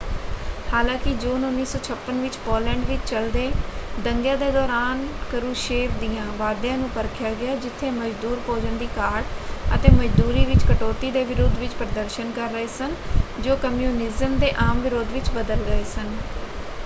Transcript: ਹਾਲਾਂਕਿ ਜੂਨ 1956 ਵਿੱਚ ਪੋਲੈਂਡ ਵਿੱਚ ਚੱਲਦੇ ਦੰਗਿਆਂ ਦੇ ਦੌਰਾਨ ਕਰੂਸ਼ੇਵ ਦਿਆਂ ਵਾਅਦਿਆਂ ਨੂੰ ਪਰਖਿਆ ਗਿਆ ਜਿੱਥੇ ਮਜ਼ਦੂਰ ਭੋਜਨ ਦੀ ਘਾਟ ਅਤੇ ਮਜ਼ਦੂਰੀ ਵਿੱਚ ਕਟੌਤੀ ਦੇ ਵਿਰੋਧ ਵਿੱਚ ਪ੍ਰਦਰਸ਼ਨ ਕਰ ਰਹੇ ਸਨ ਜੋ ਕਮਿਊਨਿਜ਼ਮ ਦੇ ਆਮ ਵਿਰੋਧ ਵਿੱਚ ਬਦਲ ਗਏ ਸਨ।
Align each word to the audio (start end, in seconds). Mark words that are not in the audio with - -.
ਹਾਲਾਂਕਿ 0.67 1.11
ਜੂਨ 1.15 1.43
1956 1.47 2.13
ਵਿੱਚ 2.21 2.37
ਪੋਲੈਂਡ 2.45 2.85
ਵਿੱਚ 2.85 3.01
ਚੱਲਦੇ 3.07 3.43
ਦੰਗਿਆਂ 3.99 4.37
ਦੇ 4.37 4.47
ਦੌਰਾਨ 4.51 5.03
ਕਰੂਸ਼ੇਵ 5.31 5.91
ਦਿਆਂ 5.99 6.23
ਵਾਅਦਿਆਂ 6.37 6.77
ਨੂੰ 6.77 6.89
ਪਰਖਿਆ 6.91 7.33
ਗਿਆ 7.35 7.55
ਜਿੱਥੇ 7.57 7.91
ਮਜ਼ਦੂਰ 7.93 8.39
ਭੋਜਨ 8.47 8.77
ਦੀ 8.77 8.87
ਘਾਟ 8.97 9.75
ਅਤੇ 9.75 9.89
ਮਜ਼ਦੂਰੀ 9.95 10.45
ਵਿੱਚ 10.45 10.63
ਕਟੌਤੀ 10.67 11.11
ਦੇ 11.11 11.23
ਵਿਰੋਧ 11.25 11.57
ਵਿੱਚ 11.57 11.73
ਪ੍ਰਦਰਸ਼ਨ 11.75 12.31
ਕਰ 12.33 12.49
ਰਹੇ 12.51 12.67
ਸਨ 12.73 12.95
ਜੋ 13.41 13.55
ਕਮਿਊਨਿਜ਼ਮ 13.61 14.37
ਦੇ 14.39 14.51
ਆਮ 14.61 14.81
ਵਿਰੋਧ 14.81 15.11
ਵਿੱਚ 15.11 15.29
ਬਦਲ 15.31 15.63
ਗਏ 15.65 15.83
ਸਨ। 15.91 16.11